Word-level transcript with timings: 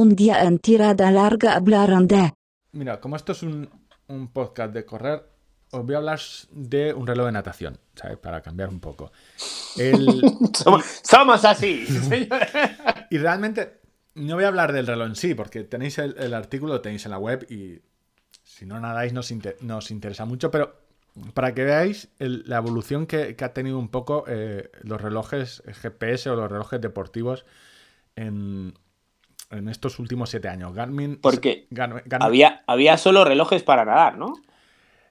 un 0.00 0.16
día 0.16 0.42
en 0.44 0.58
tirada 0.58 1.10
larga 1.10 1.54
hablaron 1.56 2.06
de... 2.08 2.32
Mira, 2.72 3.00
como 3.00 3.16
esto 3.16 3.32
es 3.32 3.42
un, 3.42 3.68
un 4.08 4.28
podcast 4.32 4.72
de 4.72 4.84
correr, 4.84 5.22
os 5.72 5.84
voy 5.84 5.94
a 5.94 5.98
hablar 5.98 6.20
de 6.52 6.94
un 6.94 7.06
reloj 7.06 7.26
de 7.26 7.32
natación, 7.32 7.78
¿sabes? 7.94 8.16
Para 8.18 8.40
cambiar 8.40 8.68
un 8.70 8.80
poco. 8.80 9.12
El- 9.76 10.22
Somos, 10.54 10.84
somos 11.02 11.44
así. 11.44 11.84
y 13.10 13.18
realmente 13.18 13.80
no 14.14 14.34
voy 14.36 14.44
a 14.44 14.48
hablar 14.48 14.72
del 14.72 14.86
reloj 14.86 15.08
en 15.08 15.16
sí, 15.16 15.34
porque 15.34 15.64
tenéis 15.64 15.98
el, 15.98 16.16
el 16.18 16.34
artículo, 16.34 16.74
lo 16.74 16.80
tenéis 16.80 17.04
en 17.04 17.10
la 17.12 17.18
web 17.18 17.46
y 17.50 17.80
si 18.42 18.66
no 18.66 18.80
nadáis 18.80 19.12
nos, 19.12 19.30
inter- 19.30 19.56
nos 19.60 19.90
interesa 19.90 20.24
mucho, 20.24 20.50
pero 20.50 20.80
para 21.34 21.54
que 21.54 21.64
veáis 21.64 22.08
el- 22.18 22.44
la 22.46 22.56
evolución 22.58 23.06
que, 23.06 23.36
que 23.36 23.44
ha 23.44 23.52
tenido 23.52 23.78
un 23.78 23.88
poco 23.88 24.24
eh, 24.28 24.70
los 24.82 25.00
relojes 25.00 25.62
GPS 25.66 26.30
o 26.30 26.36
los 26.36 26.50
relojes 26.50 26.80
deportivos 26.80 27.44
en, 28.16 28.74
en 29.50 29.68
estos 29.68 29.98
últimos 29.98 30.30
siete 30.30 30.48
años. 30.48 30.72
Garmin... 30.74 31.20
Porque 31.20 31.66
Garmin- 31.70 32.04
Garmin- 32.04 32.24
había, 32.24 32.62
había 32.66 32.96
solo 32.96 33.24
relojes 33.24 33.62
para 33.62 33.84
nadar, 33.84 34.16
¿no? 34.16 34.34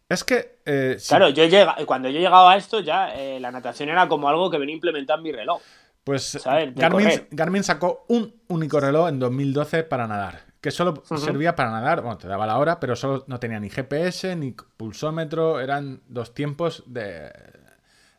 Es 0.08 0.24
que... 0.24 0.60
eh, 0.66 0.96
sí, 0.98 1.10
Claro, 1.10 1.30
yo 1.30 1.46
llega, 1.46 1.76
cuando 1.86 2.10
yo 2.10 2.20
llegaba 2.20 2.54
a 2.54 2.58
esto 2.58 2.80
ya 2.80 3.14
eh, 3.16 3.40
la 3.40 3.52
natación 3.52 3.90
era 3.90 4.08
como 4.08 4.28
algo 4.30 4.50
que 4.50 4.58
venía 4.58 4.74
implementado 4.76 5.20
en 5.20 5.24
mi 5.24 5.32
reloj. 5.32 5.62
Pues 6.04 6.40
Garmin. 6.76 7.28
Garmin 7.30 7.64
sacó 7.64 8.06
un 8.08 8.34
único 8.48 8.80
reloj 8.80 9.10
en 9.10 9.20
2012 9.20 9.84
para 9.84 10.08
nadar, 10.08 10.40
que 10.60 10.72
solo 10.72 11.04
servía 11.06 11.56
para 11.56 11.70
nadar, 11.70 12.02
bueno, 12.02 12.18
te 12.18 12.28
daba 12.28 12.48
la 12.48 12.58
hora, 12.58 12.80
pero 12.80 12.96
solo 12.96 13.26
no 13.28 13.40
tenía 13.40 13.60
ni 13.60 13.70
GPS 13.70 14.36
ni 14.36 14.54
pulsómetro, 14.54 15.60
eran 15.60 16.02
dos 16.08 16.34
tiempos 16.34 16.84
de 16.88 17.32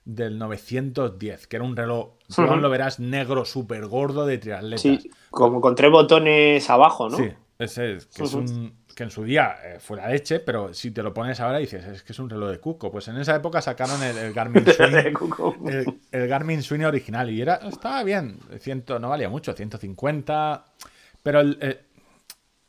del 0.05 0.39
910, 0.39 1.47
que 1.47 1.57
era 1.57 1.65
un 1.65 1.77
reloj, 1.77 2.11
Ujú. 2.31 2.57
lo 2.57 2.71
verás 2.71 3.01
negro 3.01 3.45
súper 3.45 3.87
gordo 3.87 4.27
de 4.27 4.39
triatletas. 4.39 4.83
Sí, 4.83 5.11
como 5.31 5.61
con 5.61 5.75
tres 5.75 5.91
botones 5.91 6.69
abajo, 6.71 7.09
¿no? 7.09 7.19
Sí, 7.19 7.31
ese 7.59 7.97
es, 7.97 8.07
que 8.07 8.23
es 8.23 8.35
Ujú. 8.35 8.39
un 8.41 8.81
que 8.95 9.05
en 9.05 9.11
su 9.11 9.25
día 9.25 9.57
eh, 9.65 9.79
fue 9.81 9.97
la 9.97 10.09
leche, 10.09 10.41
pero 10.41 10.75
si 10.75 10.91
te 10.91 11.03
lo 11.03 11.15
pones 11.15 11.41
ahora 11.41 11.59
dices, 11.59 11.85
es 11.87 12.03
que 12.03 12.13
es 12.13 12.19
un 12.19 12.29
reloj 12.29 12.51
de 12.51 12.59
cuco. 12.59 12.91
Pues 12.91 13.09
en 13.09 13.17
esa 13.19 13.37
época 13.37 13.63
sacaron 13.63 14.03
el, 14.03 14.17
el 14.19 14.33
Garmin 14.33 14.67
Swing 14.67 15.17
el, 15.65 16.01
el 16.11 16.29
Garmin 16.29 16.63
Swing 16.63 16.85
original 16.85 17.31
y 17.31 17.41
era 17.41 17.57
estaba 17.57 18.03
bien, 18.03 18.41
ciento, 18.59 18.99
no 18.99 19.09
valía 19.09 19.29
mucho, 19.29 19.53
150, 19.53 20.65
pero 21.23 21.41
el, 21.41 21.59
eh, 21.61 21.81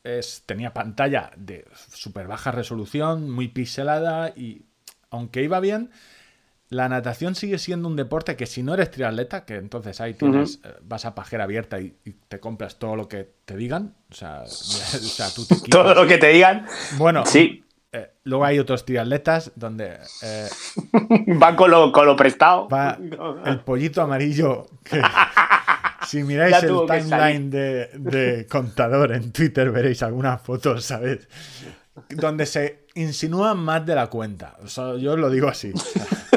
es, 0.04 0.44
tenía 0.46 0.74
pantalla 0.74 1.32
de 1.38 1.66
súper 1.76 2.28
baja 2.28 2.52
resolución, 2.52 3.30
muy 3.30 3.48
pixelada 3.48 4.30
y 4.30 4.66
aunque 5.10 5.44
iba 5.44 5.60
bien, 5.60 5.92
la 6.72 6.88
natación 6.88 7.36
sigue 7.36 7.60
siendo 7.60 7.90
un 7.90 7.98
deporte 7.98 8.38
que 8.38 8.46
si 8.46 8.64
no 8.64 8.74
eres 8.74 8.90
triatleta, 8.92 9.44
que 9.44 9.56
entonces 9.56 10.00
ahí 10.00 10.14
tienes, 10.14 10.62
eh, 10.64 10.74
vas 10.84 11.04
a 11.04 11.14
pajera 11.14 11.44
abierta 11.44 11.82
y, 11.82 11.98
y 12.06 12.14
te 12.14 12.40
compras 12.40 12.80
todo 12.80 12.96
lo 12.96 13.10
que 13.10 13.30
te 13.44 13.58
digan, 13.58 13.94
o 14.10 14.16
sea, 14.16 14.42
o 14.46 14.48
sea, 14.48 15.30
tú 15.36 15.46
te 15.46 15.56
Todo 15.70 15.94
lo 15.94 16.08
que 16.08 16.18
te 16.18 16.30
digan. 16.30 16.66
Bueno, 16.98 17.26
Sí, 17.26 17.66
eh, 17.92 18.14
luego 18.24 18.46
hay 18.46 18.58
otros 18.58 18.86
triatletas 18.86 19.52
donde 19.56 19.98
eh, 20.24 20.48
va 21.44 21.58
con 21.58 21.70
lo, 21.70 21.92
con 21.92 22.06
lo 22.06 22.16
prestado. 22.16 22.70
va 22.70 22.98
el 23.46 23.60
pollito 23.60 24.02
amarillo 24.02 24.66
que 24.86 25.02
si 26.08 26.24
miráis 26.24 26.64
el 26.64 26.78
timeline 26.88 27.50
de, 27.50 27.90
de 27.96 28.48
contador 28.48 29.12
en 29.12 29.34
Twitter 29.34 29.72
veréis 29.72 30.04
algunas 30.04 30.42
fotos, 30.42 30.86
¿sabes? 30.86 31.28
Donde 32.12 32.46
se 32.46 32.86
insinúan 32.96 33.58
más 33.58 33.86
de 33.86 33.94
la 33.94 34.08
cuenta. 34.08 34.56
O 34.64 34.68
sea, 34.68 34.96
yo 34.96 35.18
lo 35.18 35.30
digo 35.30 35.50
así. 35.50 35.74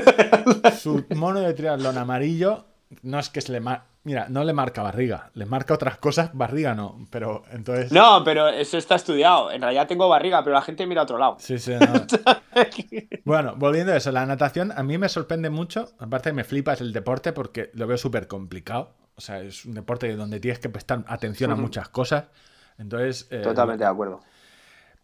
Su 0.79 1.05
mono 1.15 1.41
de 1.41 1.55
triatlón 1.55 1.99
amarillo 1.99 2.65
no 3.03 3.19
es 3.19 3.29
que 3.31 3.41
se 3.41 3.53
le 3.53 3.61
mar- 3.61 3.85
Mira, 4.07 4.27
no 4.29 4.45
le 4.45 4.53
marca 4.53 4.83
barriga, 4.83 5.31
le 5.33 5.47
marca 5.47 5.73
otras 5.73 5.97
cosas, 5.97 6.29
barriga 6.35 6.75
no, 6.75 7.07
pero 7.11 7.43
entonces... 7.51 7.91
No, 7.91 8.23
pero 8.23 8.49
eso 8.51 8.77
está 8.77 8.97
estudiado. 8.97 9.51
En 9.51 9.63
realidad 9.63 9.87
tengo 9.87 10.11
barriga, 10.11 10.45
pero 10.45 10.53
la 10.53 10.61
gente 10.61 10.87
mira 10.87 11.01
a 11.01 11.05
otro 11.05 11.17
lado. 11.17 11.37
Sí, 11.41 11.59
sí, 11.59 11.73
no. 11.73 12.07
Bueno, 13.25 13.55
volviendo 13.57 13.93
a 13.93 13.97
eso, 13.97 14.13
la 14.13 14.27
natación 14.27 14.73
a 14.77 14.83
mí 14.83 14.99
me 14.99 15.09
sorprende 15.09 15.49
mucho. 15.49 15.89
Aparte 15.99 16.35
me 16.35 16.45
flipa 16.45 16.75
es 16.75 16.83
el 16.83 16.93
deporte 16.93 17.33
porque 17.33 17.71
lo 17.73 17.87
veo 17.87 17.97
súper 17.97 18.29
complicado. 18.29 18.95
O 19.17 19.23
sea, 19.23 19.41
es 19.41 19.65
un 19.65 19.73
deporte 19.75 20.15
donde 20.17 20.39
tienes 20.39 20.59
que 20.59 20.69
prestar 20.69 21.03
atención 21.09 21.51
a 21.51 21.55
muchas 21.57 21.89
cosas. 21.89 22.25
Entonces, 22.77 23.27
eh, 23.31 23.41
Totalmente 23.41 23.85
de 23.85 23.91
acuerdo. 23.91 24.21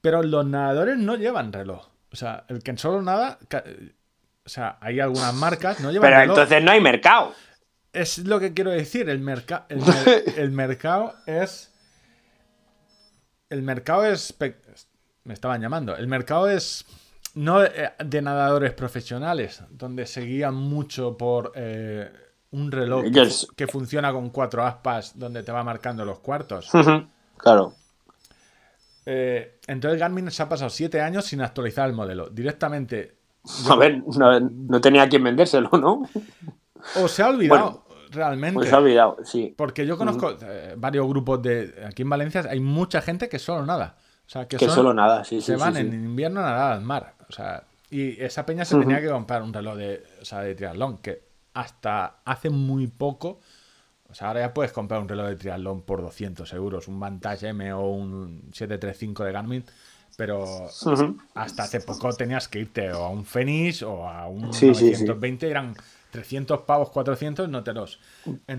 pero 0.03 0.22
los 0.22 0.44
nadadores 0.44 0.99
no 0.99 1.17
llevan 1.17 1.55
reloj. 1.55 1.88
O 2.12 2.17
sea, 2.17 2.44
el 2.49 2.62
que 2.62 2.77
solo 2.77 3.00
nada, 3.00 3.38
o 4.50 4.53
sea, 4.53 4.78
hay 4.81 4.99
algunas 4.99 5.33
marcas 5.33 5.78
no 5.78 5.93
llevan 5.93 6.09
Pero 6.11 6.21
reloj. 6.22 6.37
entonces 6.38 6.65
no 6.65 6.72
hay 6.72 6.81
mercado. 6.81 7.33
Es 7.93 8.19
lo 8.19 8.41
que 8.41 8.53
quiero 8.53 8.71
decir. 8.72 9.09
El, 9.09 9.21
merca- 9.21 9.66
el, 9.69 9.78
mer- 9.87 10.25
el 10.37 10.50
mercado 10.50 11.15
es. 11.27 11.71
El 13.49 13.62
mercado 13.62 14.05
es. 14.05 14.34
Me 15.22 15.34
estaban 15.34 15.61
llamando. 15.61 15.97
El 15.97 16.09
mercado 16.09 16.49
es. 16.50 16.84
No 17.34 17.61
de, 17.61 17.93
de 18.05 18.22
nadadores 18.22 18.72
profesionales, 18.72 19.62
donde 19.71 20.05
se 20.06 20.22
guían 20.22 20.56
mucho 20.56 21.17
por 21.17 21.53
eh, 21.55 22.11
un 22.50 22.72
reloj 22.72 23.05
que 23.55 23.69
funciona 23.69 24.11
con 24.12 24.31
cuatro 24.31 24.65
aspas, 24.67 25.17
donde 25.17 25.44
te 25.44 25.53
va 25.53 25.62
marcando 25.62 26.05
los 26.05 26.19
cuartos. 26.19 26.69
claro. 27.37 27.75
Eh, 29.06 29.61
entonces 29.67 29.99
Garmin 29.99 30.31
se 30.31 30.43
ha 30.43 30.49
pasado 30.49 30.71
siete 30.71 31.00
años 31.00 31.25
sin 31.25 31.41
actualizar 31.41 31.88
el 31.88 31.94
modelo. 31.94 32.28
Directamente. 32.31 33.19
A 33.71 33.77
ver, 33.77 34.03
no, 34.17 34.41
no 34.41 34.81
tenía 34.81 35.09
quien 35.09 35.25
vendérselo, 35.25 35.71
¿no? 35.73 36.03
O 36.97 37.09
se 37.09 37.23
ha 37.23 37.28
olvidado 37.28 37.84
realmente. 38.11 38.55
Pues 38.55 38.69
se 38.69 38.75
ha 38.75 38.78
olvidado, 38.78 39.17
sí. 39.25 39.55
Porque 39.56 39.87
yo 39.87 39.97
conozco 39.97 40.37
eh, 40.43 40.75
varios 40.77 41.06
grupos 41.09 41.43
de. 41.43 41.75
Aquí 41.87 42.03
en 42.03 42.11
Valencia 42.11 42.45
hay 42.49 42.61
mucha 42.61 43.00
gente 43.03 43.29
que 43.29 43.39
solo 43.39 43.65
nada. 43.65 43.97
O 44.27 44.29
sea, 44.31 44.47
que, 44.47 44.56
Que 44.56 44.67
son- 44.67 44.75
solo 44.77 44.95
nada, 44.95 45.25
sí, 45.25 45.41
se 45.41 45.55
sí, 45.55 45.61
van 45.61 45.75
sí, 45.75 45.81
en 45.81 45.91
sí. 45.91 45.97
invierno 45.97 46.41
a 46.41 46.45
nadar 46.45 46.73
al 46.75 46.83
mar. 46.83 47.15
O 47.29 47.33
sea, 47.33 47.65
y 47.91 48.21
esa 48.23 48.47
peña 48.47 48.65
se 48.65 48.79
tenía 48.79 49.00
que 49.00 49.09
comprar 49.09 49.43
un 49.43 49.53
reloj 49.53 49.77
de, 49.77 50.05
o 50.21 50.25
sea, 50.25 50.41
de 50.41 50.55
triatlón, 50.55 50.99
que 50.99 51.23
hasta 51.55 52.21
hace 52.25 52.49
muy 52.50 52.87
poco. 52.87 53.41
O 54.09 54.15
sea, 54.15 54.29
ahora 54.29 54.41
ya 54.41 54.55
puedes 54.55 54.73
comprar 54.73 55.00
un 55.00 55.09
reloj 55.09 55.27
de 55.29 55.37
triatlón 55.37 55.83
por 55.83 56.00
200 56.03 56.53
euros, 56.53 56.89
un 56.89 56.99
Vantage 57.00 57.49
M 57.49 57.73
o 57.73 57.89
un 57.91 58.43
735 58.53 59.25
de 59.25 59.33
Garmin, 59.33 59.65
pero 60.16 60.66
hasta 61.34 61.62
hace 61.65 61.81
poco 61.81 62.12
tenías 62.12 62.48
que 62.48 62.60
irte 62.60 62.93
o 62.93 63.04
a 63.04 63.10
un 63.10 63.25
Fenix 63.25 63.82
o 63.82 64.06
a 64.09 64.28
un 64.28 64.53
Sí, 64.53 64.75
sí, 64.75 64.94
sí. 64.94 65.04
920, 65.04 65.48
eran 65.50 65.75
300 66.10 66.62
pavos, 66.62 66.91
400, 66.91 67.48
no 67.48 67.62
te 67.65 67.72
los. 67.72 68.00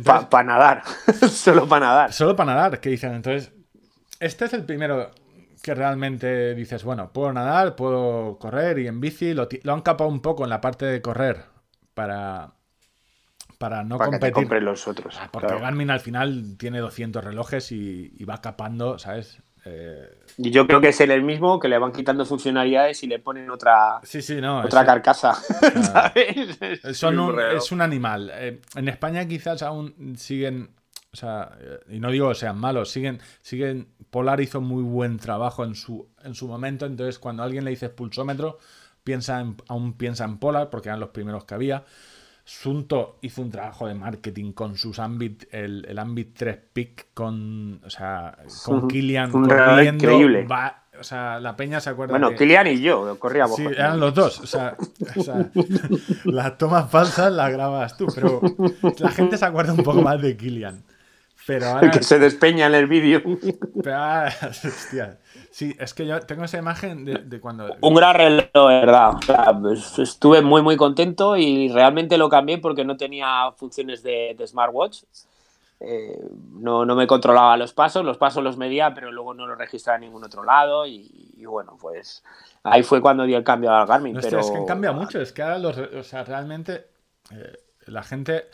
Para 0.03 0.43
nadar. 0.43 0.83
Solo 1.29 1.67
para 1.67 1.85
nadar. 1.87 2.13
Solo 2.13 2.35
para 2.35 2.53
nadar, 2.55 2.79
que 2.79 2.89
dicen. 2.89 3.13
Entonces, 3.13 3.51
este 4.19 4.45
es 4.45 4.53
el 4.53 4.65
primero 4.65 5.11
que 5.61 5.75
realmente 5.75 6.55
dices, 6.55 6.83
bueno, 6.83 7.11
puedo 7.13 7.31
nadar, 7.33 7.75
puedo 7.75 8.37
correr 8.39 8.79
y 8.79 8.87
en 8.87 8.99
bici 8.99 9.33
lo, 9.33 9.47
han 9.73 9.81
capado 9.81 10.09
un 10.09 10.21
poco 10.21 10.43
en 10.43 10.49
la 10.49 10.61
parte 10.61 10.85
de 10.85 11.01
correr 11.01 11.45
para, 11.93 12.53
para 13.57 13.83
no 13.83 13.97
para 13.97 14.09
que 14.09 14.19
te 14.19 14.31
competir. 14.31 14.63
los 14.63 14.87
otros. 14.87 15.21
Ah, 15.21 15.29
Porque 15.31 15.53
claro. 15.53 15.59
Garmin 15.59 15.91
al 15.91 15.99
final 15.99 16.55
tiene 16.57 16.79
200 16.79 17.23
relojes 17.23 17.71
y, 17.71 18.13
y 18.17 18.23
va 18.25 18.41
capando, 18.41 18.97
¿sabes? 18.99 19.41
Eh, 19.65 20.09
Y 20.37 20.49
yo 20.51 20.65
creo 20.65 20.81
que 20.81 20.89
es 20.89 20.99
él 21.01 21.11
el 21.11 21.23
mismo 21.23 21.59
que 21.59 21.67
le 21.67 21.77
van 21.77 21.91
quitando 21.91 22.25
funcionalidades 22.25 23.03
y 23.03 23.07
le 23.07 23.19
ponen 23.19 23.49
otra, 23.51 23.99
sí, 24.03 24.21
sí, 24.21 24.41
no. 24.41 24.59
otra 24.61 24.81
es- 24.81 24.85
carcasa. 24.87 25.33
¿Sabes? 25.83 26.81
Son 26.97 27.13
Sí, 27.13 27.19
un- 27.19 27.35
reloj. 27.35 27.57
es 27.63 27.71
un 27.71 27.81
animal. 27.81 28.31
Eh, 28.33 28.61
en 28.75 28.87
España 28.87 29.27
quizás 29.27 29.61
aún 29.61 30.15
siguen, 30.17 30.71
o 31.13 31.15
sea, 31.15 31.51
eh, 31.59 31.79
y 31.89 31.99
no 31.99 32.09
digo 32.11 32.29
que 32.29 32.35
sean 32.35 32.57
malos, 32.57 32.89
siguen, 32.89 33.19
siguen, 33.41 33.87
Polar 34.09 34.41
hizo 34.41 34.59
muy 34.61 34.83
buen 34.83 35.17
trabajo 35.19 35.63
en 35.63 35.75
su, 35.75 36.09
en 36.23 36.33
su 36.35 36.47
momento, 36.47 36.85
entonces 36.85 37.17
cuando 37.19 37.43
a 37.43 37.45
alguien 37.45 37.63
le 37.63 37.69
dices 37.71 37.89
pulsómetro, 37.91 38.57
piensa 39.03 39.39
en- 39.41 39.55
aún 39.67 39.93
piensa 39.93 40.25
en 40.25 40.37
Polar, 40.37 40.69
porque 40.69 40.89
eran 40.89 40.99
los 40.99 41.09
primeros 41.09 41.45
que 41.45 41.53
había. 41.53 41.83
Sunto 42.43 43.17
hizo 43.21 43.41
un 43.41 43.51
trabajo 43.51 43.87
de 43.87 43.93
marketing 43.93 44.51
con 44.53 44.75
sus 44.75 44.99
Ambit, 44.99 45.43
el, 45.51 45.85
el 45.87 45.99
Ambit 45.99 46.33
3 46.37 46.57
Peak 46.73 47.07
con, 47.13 47.79
o 47.85 47.89
sea, 47.89 48.37
con 48.65 48.77
Ujú. 48.79 48.87
Kilian 48.87 49.33
Un 49.35 49.47
corriendo. 49.47 50.05
increíble. 50.05 50.45
va- 50.45 50.77
o 50.99 51.03
sea, 51.03 51.39
la 51.39 51.55
peña 51.55 51.79
se 51.79 51.89
acuerda 51.89 52.11
Bueno, 52.13 52.29
de- 52.31 52.35
Kilian 52.35 52.67
y 52.67 52.79
yo 52.81 53.17
corríamos. 53.17 53.55
Sí, 53.55 53.65
eran 53.65 53.99
los 53.99 54.13
dos. 54.13 54.39
O 54.41 54.45
sea, 54.45 54.75
o 55.15 55.23
sea, 55.23 55.49
las 56.25 56.57
tomas 56.57 56.91
falsas 56.91 57.31
las 57.31 57.51
grabas 57.51 57.97
tú, 57.97 58.05
pero 58.13 58.41
la 58.99 59.09
gente 59.11 59.37
se 59.37 59.45
acuerda 59.45 59.73
un 59.73 59.83
poco 59.83 60.01
más 60.01 60.21
de 60.21 60.35
Killian. 60.37 60.83
Pero 61.51 61.65
ahora. 61.69 61.91
Que 61.91 62.01
se 62.03 62.17
despeña 62.19 62.67
en 62.67 62.75
el 62.75 62.87
vídeo. 62.87 63.21
hostia. 64.49 65.19
Sí, 65.49 65.75
es 65.79 65.93
que 65.93 66.05
yo 66.05 66.19
tengo 66.21 66.45
esa 66.45 66.57
imagen 66.57 67.03
de, 67.03 67.15
de 67.15 67.39
cuando. 67.41 67.75
Un 67.81 67.95
gran 67.95 68.15
reloj, 68.15 68.49
verdad. 68.53 69.15
O 69.15 69.21
sea, 69.21 69.57
pues, 69.59 69.99
estuve 69.99 70.41
muy, 70.41 70.61
muy 70.61 70.77
contento 70.77 71.35
y 71.35 71.69
realmente 71.69 72.17
lo 72.17 72.29
cambié 72.29 72.57
porque 72.59 72.85
no 72.85 72.95
tenía 72.95 73.51
funciones 73.57 74.01
de, 74.03 74.35
de 74.37 74.47
smartwatch. 74.47 75.03
Eh, 75.83 76.15
no, 76.53 76.85
no 76.85 76.95
me 76.95 77.07
controlaba 77.07 77.57
los 77.57 77.73
pasos, 77.73 78.05
los 78.05 78.17
pasos 78.17 78.43
los 78.43 78.55
medía, 78.55 78.93
pero 78.93 79.11
luego 79.11 79.33
no 79.33 79.47
los 79.47 79.57
registraba 79.57 79.95
en 79.97 80.01
ningún 80.01 80.23
otro 80.23 80.43
lado. 80.43 80.85
Y, 80.85 81.33
y 81.35 81.45
bueno, 81.45 81.75
pues 81.81 82.23
ahí 82.63 82.83
fue 82.83 83.01
cuando 83.01 83.23
di 83.23 83.33
el 83.33 83.43
cambio 83.43 83.71
al 83.73 83.87
Garmin. 83.87 84.13
No, 84.13 84.21
pero... 84.21 84.39
es 84.39 84.51
que 84.51 84.63
cambia 84.65 84.91
mucho. 84.93 85.19
Es 85.19 85.33
que 85.33 85.41
ahora 85.41 85.57
los. 85.59 85.77
O 85.77 86.03
sea, 86.03 86.23
realmente. 86.23 86.87
eh, 87.31 87.57
la 87.87 88.03
gente. 88.03 88.45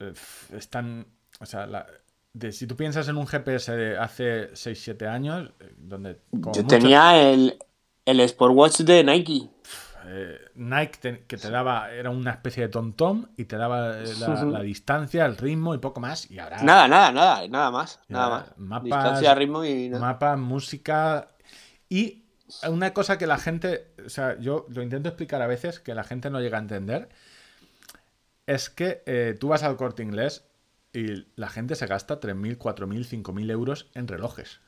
eh, 0.00 0.12
están. 0.56 1.06
O 1.40 1.46
sea, 1.46 1.66
la- 1.66 1.86
de, 2.32 2.52
si 2.52 2.66
tú 2.66 2.76
piensas 2.76 3.08
en 3.08 3.16
un 3.16 3.26
GPS 3.26 3.72
de 3.74 3.98
hace 3.98 4.52
6-7 4.52 5.08
años, 5.08 5.50
eh, 5.60 5.74
donde... 5.76 6.20
Yo 6.32 6.64
tenía 6.66 7.20
el, 7.20 7.58
el 8.04 8.28
Sportwatch 8.28 8.80
de 8.80 9.02
Nike. 9.02 9.50
Eh, 10.06 10.38
Nike 10.54 11.24
que 11.26 11.36
te 11.36 11.50
daba, 11.50 11.90
era 11.90 12.10
una 12.10 12.30
especie 12.30 12.64
de 12.64 12.68
tom-tom 12.68 13.26
y 13.36 13.44
te 13.44 13.56
daba 13.56 13.98
eh, 13.98 14.14
la, 14.46 14.60
distancia, 14.62 15.26
el 15.26 15.36
ritmo 15.36 15.74
y 15.74 15.78
poco 15.78 16.00
más. 16.00 16.30
Y 16.30 16.38
ahora. 16.38 16.62
Nada, 16.62 16.88
nada, 16.88 17.12
nada, 17.12 17.48
nada 17.48 17.70
más. 17.70 18.00
Nada 18.08 18.54
más. 18.56 18.82
distancia, 18.82 19.34
ritmo 19.34 19.64
y. 19.64 19.90
Mapas, 19.90 20.38
música. 20.38 21.28
Y 21.88 22.24
una 22.68 22.94
cosa 22.94 23.18
que 23.18 23.26
la 23.26 23.38
gente. 23.38 23.92
O 24.04 24.08
sea, 24.08 24.38
yo 24.38 24.66
lo 24.70 24.82
intento 24.82 25.08
explicar 25.08 25.42
a 25.42 25.46
veces 25.46 25.80
que 25.80 25.94
la 25.94 26.04
gente 26.04 26.30
no 26.30 26.40
llega 26.40 26.58
a 26.58 26.62
entender. 26.62 27.08
Es 28.46 28.70
que 28.70 29.02
eh, 29.06 29.36
tú 29.38 29.48
vas 29.48 29.62
al 29.62 29.76
corte 29.76 30.02
inglés 30.02 30.49
y 30.92 31.26
la 31.36 31.48
gente 31.48 31.74
se 31.74 31.86
gasta 31.86 32.20
3.000, 32.20 32.58
4.000, 32.58 33.22
5.000 33.22 33.50
euros 33.50 33.90
en 33.94 34.08
relojes 34.08 34.60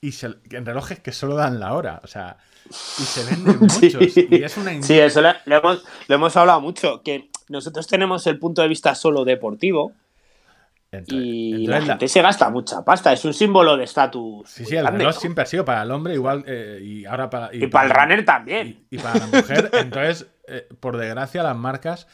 y 0.00 0.14
en 0.50 0.64
relojes 0.64 1.00
que 1.00 1.12
solo 1.12 1.34
dan 1.34 1.58
la 1.58 1.72
hora. 1.74 2.00
O 2.04 2.06
sea, 2.06 2.36
y 2.66 3.02
se 3.02 3.24
venden 3.24 3.58
muchos. 3.60 4.12
Sí, 4.12 4.28
y 4.30 4.42
es 4.42 4.56
una 4.56 4.80
sí 4.82 4.98
eso 4.98 5.20
lo, 5.20 5.32
hemos, 5.46 5.84
hemos, 6.08 6.36
hablado 6.36 6.60
mucho. 6.60 7.02
Que 7.02 7.30
nosotros 7.48 7.86
tenemos 7.86 8.26
el 8.26 8.38
punto 8.38 8.62
de 8.62 8.68
vista 8.68 8.94
solo 8.94 9.24
deportivo. 9.24 9.92
y 11.06 11.66
la 11.66 11.82
gente 11.82 12.06
se 12.06 12.22
gasta 12.22 12.48
mucha 12.50 12.84
pasta. 12.84 13.12
Es 13.12 13.24
un 13.24 13.34
símbolo 13.34 13.76
de 13.76 13.84
estatus. 13.84 14.48
Sí, 14.48 14.64
sí, 14.64 14.76
el 14.76 14.86
reloj 14.86 15.16
siempre 15.16 15.42
ha 15.42 15.46
sido 15.46 15.64
para 15.64 15.82
el 15.82 15.90
hombre 15.90 16.14
igual. 16.14 16.44
Eh, 16.46 16.80
y 16.82 17.04
ahora 17.04 17.28
para. 17.28 17.54
Y, 17.54 17.66
para, 17.66 17.86
el 17.86 17.94
runner 17.94 18.24
también. 18.24 18.86
Y, 18.90 18.98
para 18.98 19.18
la 19.18 19.26
mujer. 19.26 19.70
Entonces, 19.74 20.28
eh, 20.46 20.68
por 20.78 20.96
desgracia, 20.96 21.42
las 21.42 21.56
marcas. 21.56 22.06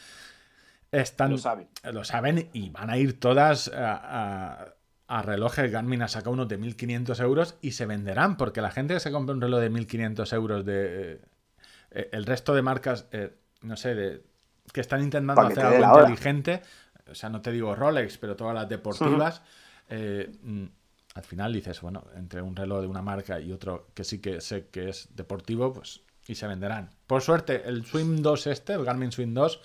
Están, 1.00 1.32
lo 1.32 1.38
saben. 1.38 1.68
Lo 1.92 2.04
saben 2.04 2.50
y 2.52 2.70
van 2.70 2.90
a 2.90 2.96
ir 2.96 3.18
todas 3.18 3.70
a 3.74 4.74
a 5.06 5.22
relojes 5.22 5.70
Garmin 5.70 6.02
ha 6.02 6.08
sacado 6.08 6.32
unos 6.32 6.48
de 6.48 6.58
1.500 6.58 7.22
euros 7.22 7.56
y 7.60 7.72
se 7.72 7.86
venderán, 7.86 8.36
porque 8.36 8.60
la 8.60 8.70
gente 8.70 8.94
que 8.94 9.00
se 9.00 9.10
compra 9.10 9.34
un 9.34 9.40
reloj 9.40 9.60
de 9.60 9.70
1.500 9.70 10.32
euros 10.32 10.64
de... 10.64 11.12
Eh, 11.12 11.20
eh, 11.90 12.08
el 12.12 12.24
resto 12.24 12.54
de 12.54 12.62
marcas, 12.62 13.06
eh, 13.12 13.34
no 13.62 13.76
sé, 13.76 13.94
de, 13.94 14.24
que 14.72 14.80
están 14.80 15.02
intentando 15.02 15.42
hacer 15.42 15.66
algo 15.66 16.00
inteligente, 16.00 16.62
o 17.08 17.14
sea, 17.14 17.28
no 17.28 17.42
te 17.42 17.52
digo 17.52 17.74
Rolex, 17.74 18.18
pero 18.18 18.34
todas 18.34 18.54
las 18.54 18.68
deportivas, 18.68 19.42
mm, 19.90 20.64
al 21.14 21.22
final 21.22 21.52
dices, 21.52 21.80
bueno, 21.82 22.04
entre 22.16 22.40
un 22.40 22.56
reloj 22.56 22.80
de 22.80 22.86
una 22.86 23.02
marca 23.02 23.38
y 23.38 23.52
otro 23.52 23.88
que 23.94 24.04
sí 24.04 24.20
que 24.20 24.40
sé 24.40 24.68
que 24.68 24.88
es 24.88 25.14
deportivo, 25.14 25.72
pues 25.72 26.00
y 26.26 26.34
se 26.34 26.46
venderán. 26.46 26.90
Por 27.06 27.20
suerte, 27.20 27.62
el 27.66 27.84
Swim 27.84 28.22
2 28.22 28.46
este, 28.46 28.72
el 28.72 28.84
Garmin 28.84 29.12
Swim 29.12 29.34
2, 29.34 29.60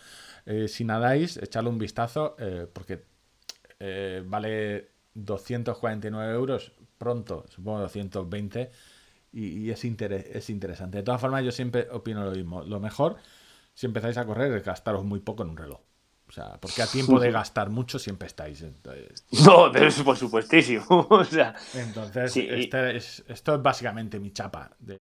si 0.68 0.84
nadáis, 0.84 1.38
echadle 1.38 1.70
un 1.70 1.78
vistazo, 1.78 2.36
porque 2.74 3.06
vale 4.26 4.90
249 5.14 6.34
euros 6.34 6.74
pronto, 6.98 7.46
supongo 7.50 7.80
220, 7.80 8.72
y, 9.32 9.70
es, 9.70 9.84
es 9.84 10.50
interesante. 10.50 10.98
De 10.98 11.04
todas 11.04 11.22
formas, 11.22 11.44
yo 11.44 11.52
siempre 11.52 11.88
opino 11.92 12.24
lo 12.24 12.32
mismo. 12.32 12.64
Lo 12.64 12.80
mejor, 12.80 13.18
si 13.74 13.86
empezáis 13.86 14.18
a 14.18 14.26
correr, 14.26 14.52
es 14.54 14.64
gastaros 14.64 15.04
muy 15.04 15.20
poco 15.20 15.44
en 15.44 15.50
un 15.50 15.58
reloj. 15.58 15.80
O 16.28 16.32
sea, 16.32 16.60
porque 16.62 16.84
a 16.84 16.88
tiempo 16.88 17.20
de 17.20 17.32
gastar 17.32 17.72
mucho 17.72 17.98
siempre 17.98 18.28
estáis. 18.28 18.64
no, 19.46 19.72
por 20.04 20.18
supuestísimo. 20.18 20.86
o 21.10 21.24
sea, 21.24 21.56
entonces, 21.74 22.36
este 22.38 22.98
esto 22.98 23.56
es 23.56 23.62
básicamente 23.64 24.20
mi 24.20 24.32
chapa. 24.32 24.72
De... 24.78 24.98